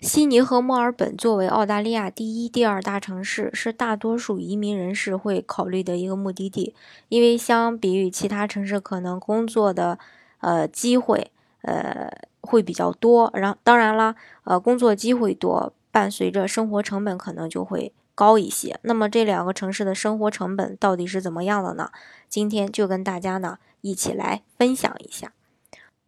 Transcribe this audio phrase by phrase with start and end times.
[0.00, 6.74] 悉尼和墨尔本作为澳大利亚第一、第二大城市，是大多数移民人士会考虑的一个目的地。
[7.10, 9.98] 因为相比于其他城市，可能工作的
[10.40, 12.10] 呃机会呃
[12.40, 13.30] 会比较多。
[13.34, 18.80] 然当然了，呃工作机会多，伴随着生活成本可能就会高一些。
[18.80, 21.90] 那么这两个城市的生活成本到底是怎么样的呢？
[22.26, 25.34] 今天就跟大家呢一起来分享一下。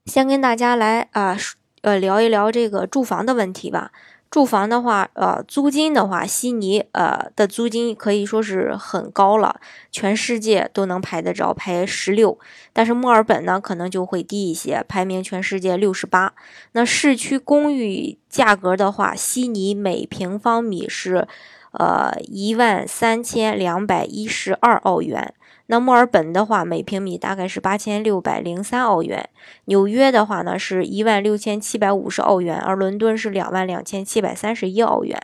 [0.07, 1.37] 先跟大家来啊。
[1.83, 3.93] 呃聊一聊这个住房的问题吧。
[4.31, 9.61] 住房的话，呃，租金的话，悉尼呃的租金可以说是很高了，
[9.91, 12.39] 全世界都能排得着，排十六。
[12.73, 16.33] 但是墨尔本呢，可能就会低一些，排名全世界六十八。
[16.73, 21.29] 那市区公寓价格的话，悉尼每平方米是
[21.73, 25.34] 呃一万三千两百一十二澳元。
[25.66, 29.23] 那墨尔本的话，每平米大概是八千六百零三澳元；
[29.66, 35.18] 纽约的话呢，是一万六千七百五十澳元，而伦敦是两万两千七百三十一澳元。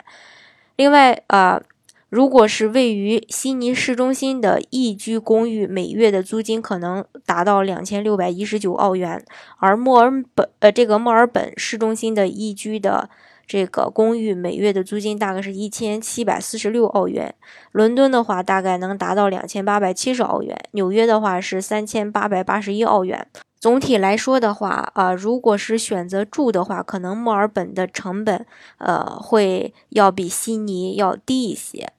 [0.76, 1.60] 另外，呃，
[2.08, 9.22] 如果是位于悉尼市中心的一居公寓，每月的租金可能达到两千六百一十九澳元，
[9.58, 13.10] 而墨尔本，呃，这个墨尔本市中心的一居的。
[13.48, 17.34] 这个公寓每月的租金大概是一千七百四十六澳元，
[17.72, 23.26] 伦敦的话大概能达到两千八百七十澳元，纽约的话是三千八百八十一澳元。
[23.58, 31.90] 总体来说的话，啊，如果是选择住的话，可能墨尔本的成本，呃，会要比悉尼要低一些。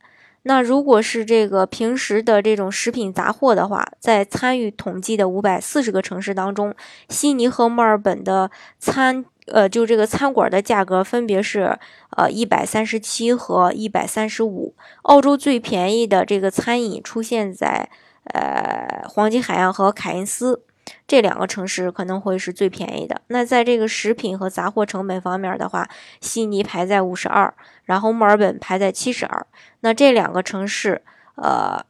[0.43, 6.73] 那如果是这个平时的这种食品杂货的话，在参与统计的五百四十个城市当中，
[7.09, 9.25] 悉尼和墨尔本的餐。
[9.51, 11.77] 呃，就这个餐馆的价格分别是
[12.17, 14.73] 呃一百三十七和一百三十五。
[15.03, 17.89] 澳洲最便宜的这个餐饮出现在
[18.25, 20.63] 呃黄金海岸和凯恩斯
[21.07, 23.21] 这两个城市，可能会是最便宜的。
[23.27, 25.87] 那在这个食品和杂货成本方面的话，
[26.19, 29.45] 悉尼排在五十二，然后墨尔本排在七十二。
[29.81, 31.01] 那这两个城市，
[31.35, 31.83] 呃，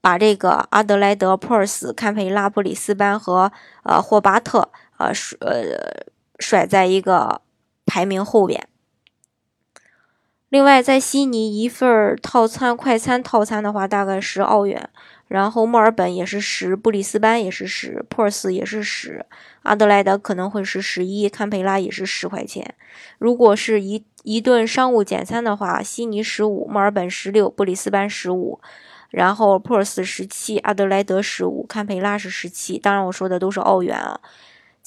[0.00, 3.52] 把这个阿德莱德、珀斯、堪培拉、布里斯班和
[3.84, 4.68] 呃霍巴特。
[4.98, 6.06] 呃，甩呃
[6.38, 7.40] 甩在一个
[7.86, 8.68] 排名后边。
[10.50, 14.88] 另外，在悉尼一份套餐快餐套餐的话，大概十澳元。
[15.26, 19.26] 然后墨尔本也是十，布里斯班也是十，珀斯也是十，
[19.62, 22.74] 阿德莱德可能会是十一，堪培拉也是十块钱。
[23.18, 28.58] 如果是一一顿商务简餐的话，悉尼十五，墨尔本十六，布里斯班十五，
[29.10, 32.78] 然后珀斯十七，阿德莱德十五，堪培拉是十七。
[32.78, 34.18] 当然，我说的都是澳元啊。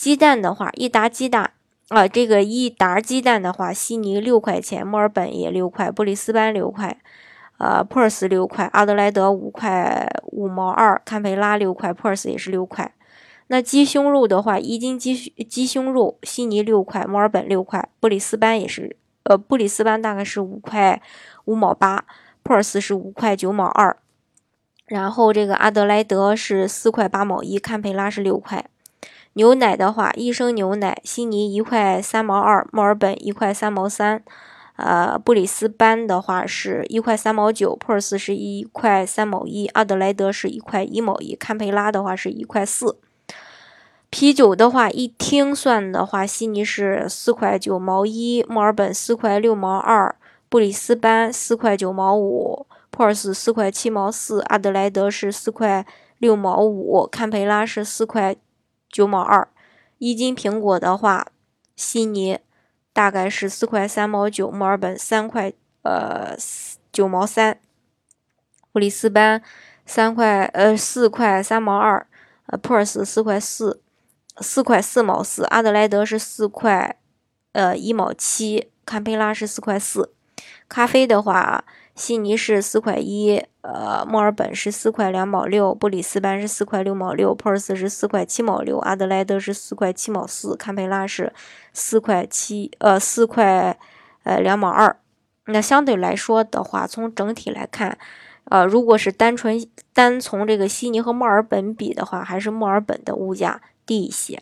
[0.01, 1.51] 鸡蛋的话，一打鸡蛋
[1.89, 6.97] 啊，这个一打鸡蛋的话，悉尼六块钱，墨尔本也六块，布里斯班六块，
[7.59, 12.91] 呃，珀斯六块，阿德莱德五块五毛二，堪培拉六块，珀斯也是六块。
[13.50, 15.13] 那鸡胸肉的话，一斤鸡
[15.47, 21.00] 鸡胸肉，悉尼六块，墨尔本六块，布里斯班也是，呃，布里斯班大概是五块
[21.45, 22.06] 五毛八，
[22.41, 23.95] 珀斯是五块九毛二，
[24.88, 28.66] 然后这个阿德莱德是四块八毛一，堪培拉是六块。
[29.34, 34.22] 牛奶的话，一升牛奶，悉尼一块三毛二，墨尔本一块三毛三，
[34.75, 42.97] 呃，布里斯班的话是一块三毛九，珀斯是一块三毛一，阿德莱德是一块一毛一，堪培拉的话是一块四。
[44.09, 50.13] 啤酒的话，一听算的话，悉尼是四块九毛一，墨尔本四块六毛二，
[50.50, 55.86] 布里斯班四块九毛五，珀斯四块七毛四，阿德莱德是四块
[56.18, 58.36] 六毛五，堪培拉是四块。
[58.91, 59.47] 九毛二
[60.00, 61.28] 一斤苹果的话，
[61.75, 62.40] 悉尼
[62.91, 65.53] 大概是四块三毛九，墨尔本三块
[65.84, 66.35] 呃
[66.91, 67.59] 九毛三，
[68.71, 69.42] 布里斯班
[69.86, 72.06] 三块呃四块三毛二，
[72.48, 73.81] 呃珀尔斯四块四
[74.39, 77.00] 四块四毛四，阿德莱德是四块
[77.54, 80.13] 呃一毛七，堪培拉是四块四。
[80.68, 81.63] 咖啡的话。
[81.93, 91.33] 悉尼是四块一，呃，墨尔本是四块两毛六，布里斯班是四块六毛六，珀斯是四块七毛六，阿德莱德是四块七毛四，堪培拉是
[91.73, 93.77] 四块七，呃，四块
[94.23, 94.97] 呃两毛二。
[95.45, 97.97] 那相对来说的话，从整体来看，
[98.45, 104.41] 呃，如果是单纯单从这个悉尼和墨尔本比的话，还是墨尔本的物价低一些。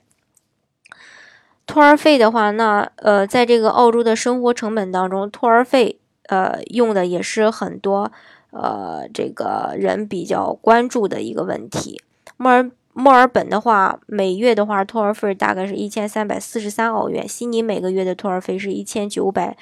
[1.65, 5.98] 托儿费的话，那呃，在这个澳洲的生活成本当中，托儿费。
[6.29, 8.11] 呃，用的也是很多，
[8.51, 12.01] 呃这个人比较关注的一个问题。
[12.37, 19.57] 墨尔墨尔本的话，每月的话托儿费大概是一千三百四十三澳元，悉尼每个月的托儿费是一千九百，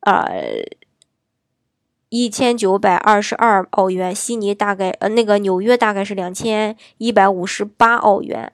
[0.00, 0.64] 呃。
[2.12, 8.52] 一千九百二十二澳元，悉尼大概呃那个纽约大概是两千一百五十八澳元。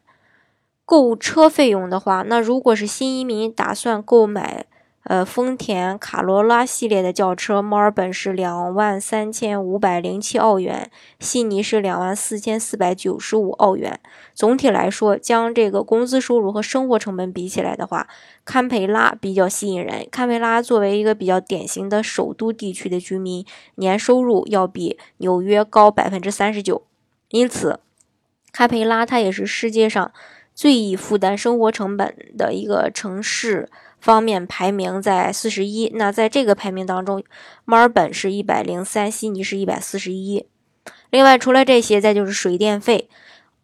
[0.84, 4.66] 购车费用的话，那如果是新移民打算购买。
[5.08, 14.00] 呃，丰田卡罗拉系列的轿车，墨尔本是两万三千五百零七澳元，悉尼是两万四千四百九十五澳元。
[14.34, 18.08] 总体来说，将这个工资收入和生活成本比起来的话，
[18.44, 20.08] 堪培拉比较吸引人。
[20.10, 26.82] 堪培拉作为一个比较典型的首都地区的居民，年收入要比纽约高百分之三十九，
[27.28, 27.78] 因此，
[28.50, 30.10] 堪培拉它也是世界上
[30.52, 33.68] 最易负担生活成本的一个城市。
[34.06, 37.24] 方面排名在四十一，那在这个排名当中，
[37.64, 40.46] 墨尔本是一百零三，悉尼是一百四十一。
[41.10, 43.08] 另外，除了这些，再就是水电费，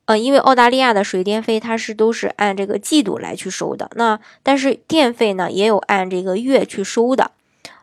[0.06, 7.30] 呃，因为澳大利亚的水电费它是都是按这个季度来去收的，那但是电费呢也有按这个月去收的。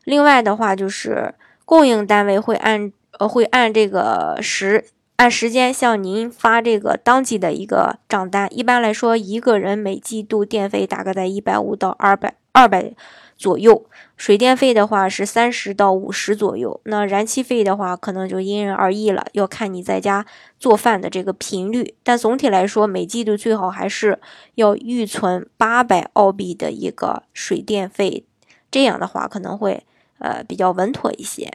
[0.04, 1.34] 另外的话，就是
[1.64, 4.84] 供应单位会按呃会按这个时。
[5.20, 8.48] 按时间向您发这个当季的一个账单。
[8.58, 12.94] 一般来说，一个人每季度电费大概在一百五到二百二百
[13.38, 13.86] 左右。
[14.18, 16.82] 水电费的话是三十到五十左右。
[16.84, 20.26] 那燃气费的话，可能就因人而异了，要看你在家
[20.60, 21.96] 做饭的这个频率。
[22.04, 24.20] 但总体来说，每季度最好还是
[24.56, 28.26] 要预存八百澳币的一个水电费，
[28.70, 29.86] 这样的话可能会
[30.18, 31.54] 呃比较稳妥一些。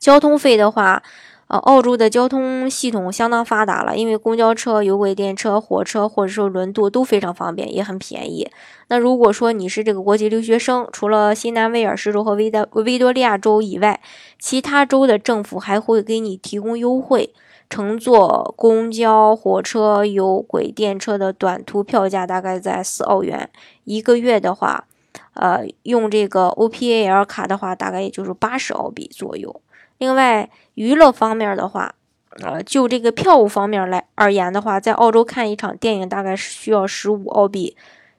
[0.00, 1.02] 交通费的话。
[1.52, 8.50] 呃，澳洲的交通系统相当发达了，因为公交车、有轨电车、火车或者说轮渡都非常方便，也很便宜。
[8.88, 14.00] 那如果说你是这个国际留学生，除了新南威尔士州和维多维多利亚州以外，
[14.38, 17.34] 其他州的政府还会给你提供优惠。
[17.68, 23.50] 乘坐公交、火车、有轨电车的短途票价大概在四澳元
[23.84, 24.86] 一个月的话，
[25.34, 29.60] 呃，用这个 OPAL 卡的话，大概也就是八十澳币左右。
[30.02, 31.94] 另外，娱乐方面的话，
[32.42, 37.76] 呃，就这个票务方面来而言的话，在澳洲看一场电影大概是需要十五澳币，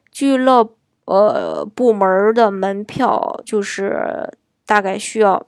[0.09, 0.69] 俱乐
[1.03, 4.31] 呃部门的门票就是
[4.65, 5.45] 大概需要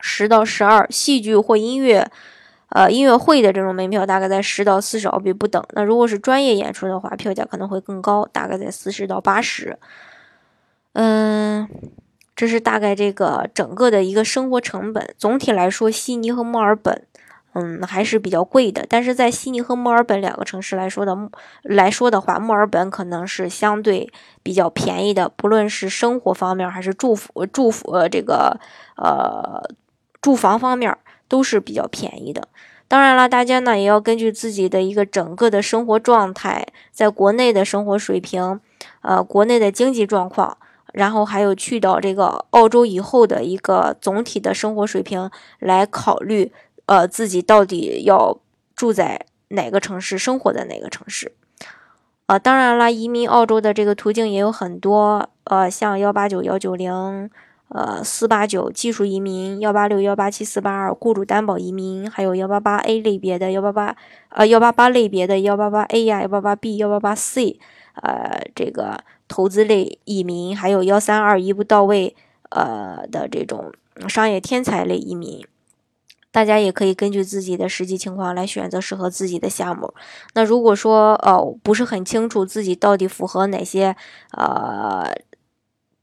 [0.00, 2.06] 十到十二，戏剧或音乐
[2.68, 5.64] 呃音乐会的这种门票大概在十到四十澳币不等。
[5.70, 9.78] 那如果是专业演出的话，票价可能会更高，大概在四十到八十。
[10.92, 11.66] 嗯。
[12.36, 15.14] 这是大概这个整个的一个生活成本。
[15.16, 17.06] 总体来说，悉尼和墨尔本，
[17.52, 18.84] 嗯，还是比较贵的。
[18.88, 21.16] 但是在悉尼和墨尔本两个城市来说的
[21.62, 27.16] 来说的话，墨尔本可能是相对比较便宜的，不论是生活方面还是住
[27.52, 28.58] 住呃这个
[28.96, 29.62] 呃
[30.20, 30.96] 住房方面
[31.28, 32.48] 都是比较便宜的。
[32.88, 38.60] 当然了，大家呢也要根据自己的一个整个的生活状态，在国内的生活水平，
[39.02, 40.58] 呃，国内的经济状况。
[40.94, 46.52] 然后还有去到这个澳洲以后的一个总体的生活水平来考虑，
[46.86, 48.38] 呃，自己到底要
[48.76, 51.32] 住在哪个城市，生活在哪个城市。
[52.26, 57.28] 呃，当然了，移民澳洲的这个途径也有很多，呃，像幺八九幺九零，
[57.70, 63.96] 呃，四八九技术移民，幺八六幺八七四八二雇主担保移民，还有幺八八 A 类别的幺八八，
[64.28, 67.58] 呃，幺八八类别的幺八八 A 呀，幺八八 B，幺八八 C，
[67.94, 68.98] 呃，这个。
[69.26, 72.14] 投资类移民，还有幺三二一步到位，
[72.50, 73.72] 呃的这种
[74.06, 75.42] 商业天才类移民，
[76.30, 79.94] 大家也可以根据自己的实际情况来选择适合自己的项目。
[80.34, 83.96] 那如果说呃不是很清楚自己到底符合哪些
[84.32, 85.10] 呃，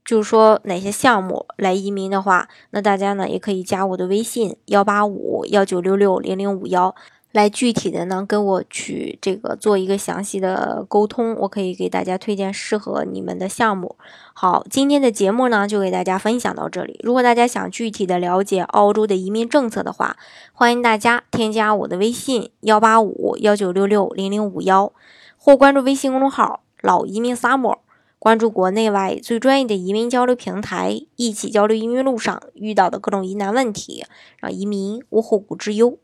[0.04, 6.94] 就是说哪些项目来移民的话，那大家呢也可以加我的微信幺八五幺九六六零零五幺。
[7.32, 13.96] 来具体的呢，跟我去这个做一个详细的沟通，我可以给大家推荐适合你们的项目。
[14.34, 17.00] 好，今天的节目呢就给大家分享到这里。
[17.02, 20.18] 如果大家想具体的了解澳洲的移民政策的话，
[20.52, 24.92] 欢迎大家添加我的微信幺八五幺九六六零零五幺，
[25.38, 27.78] 或关注微信公众号“老移民 summer”，
[28.18, 34.04] 关注国内外最专业的移民交流平台，一起交流移民路上遇到的各种疑难问题，
[34.36, 35.96] 让移民无后顾之忧。